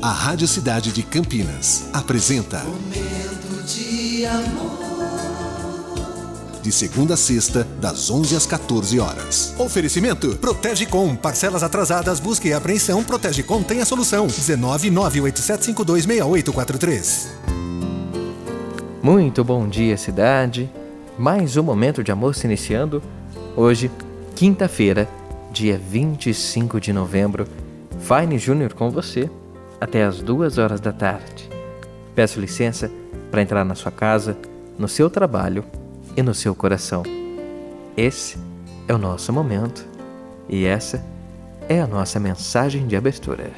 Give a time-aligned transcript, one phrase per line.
[0.00, 4.78] A Rádio Cidade de Campinas apresenta Momento de amor.
[6.62, 9.52] De segunda a sexta, das 11 às 14 horas.
[9.58, 11.16] Oferecimento: Protege Com.
[11.16, 13.02] Parcelas atrasadas, busca e apreensão.
[13.02, 14.28] Protege Com tem a solução.
[14.28, 17.26] 19987526843.
[19.02, 20.70] Muito bom dia, cidade.
[21.18, 23.02] Mais um momento de amor se iniciando.
[23.56, 23.90] Hoje,
[24.36, 25.08] quinta-feira,
[25.52, 27.48] dia 25 de novembro.
[28.00, 29.28] Fine Júnior com você
[29.82, 31.50] até as duas horas da tarde.
[32.14, 32.88] Peço licença
[33.32, 34.38] para entrar na sua casa,
[34.78, 35.64] no seu trabalho
[36.16, 37.02] e no seu coração.
[37.96, 38.38] Esse
[38.86, 39.84] é o nosso momento
[40.48, 41.04] e essa
[41.68, 43.50] é a nossa mensagem de abertura.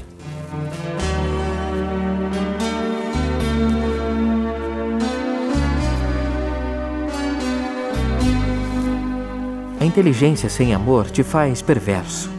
[9.78, 12.30] A inteligência sem amor te faz perverso.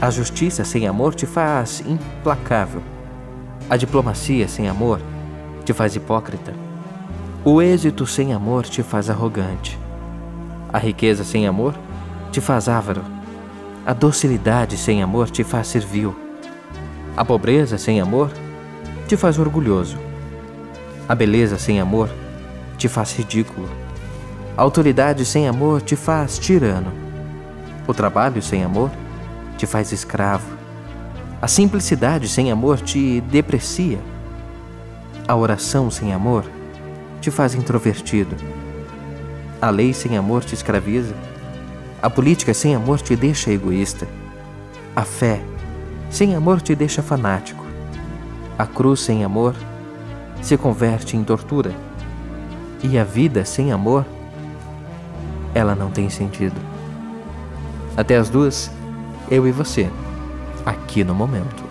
[0.00, 2.99] A justiça sem amor te faz implacável.
[3.68, 5.00] A diplomacia sem amor
[5.64, 6.54] te faz hipócrita.
[7.44, 9.78] O êxito sem amor te faz arrogante.
[10.72, 11.74] A riqueza sem amor
[12.30, 13.02] te faz avaro.
[13.86, 16.14] A docilidade sem amor te faz servil.
[17.16, 18.30] A pobreza sem amor
[19.08, 19.96] te faz orgulhoso.
[21.08, 22.10] A beleza sem amor
[22.76, 23.68] te faz ridículo.
[24.56, 26.92] A autoridade sem amor te faz tirano.
[27.86, 28.90] O trabalho sem amor
[29.56, 30.59] te faz escravo.
[31.42, 33.98] A simplicidade sem amor te deprecia.
[35.26, 36.44] A oração sem amor
[37.18, 38.36] te faz introvertido.
[39.60, 41.14] A lei sem amor te escraviza.
[42.02, 44.06] A política sem amor te deixa egoísta.
[44.94, 45.40] A fé
[46.10, 47.64] sem amor te deixa fanático.
[48.58, 49.54] A cruz sem amor
[50.42, 51.72] se converte em tortura.
[52.82, 54.04] E a vida sem amor,
[55.54, 56.60] ela não tem sentido.
[57.96, 58.70] Até as duas,
[59.30, 59.88] eu e você
[60.64, 61.64] aqui no momento.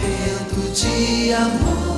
[0.00, 1.89] Momento